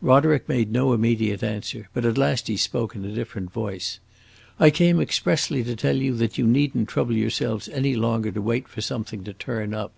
[0.00, 3.98] Roderick made no immediate answer; but at last he spoke in a different voice.
[4.60, 8.40] "I came expressly to tell you that you need n't trouble yourselves any longer to
[8.40, 9.90] wait for something to turn up.